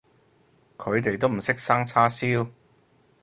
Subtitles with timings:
[0.79, 2.49] 佢哋都唔識生叉燒